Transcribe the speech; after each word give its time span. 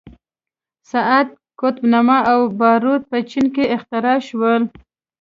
ساعت، 0.91 1.27
قطب 1.59 1.83
نما 1.93 2.19
او 2.33 2.41
باروت 2.59 3.01
په 3.11 3.17
چین 3.29 3.45
کې 3.55 3.63
اختراع 3.75 4.17
شول. 4.27 4.61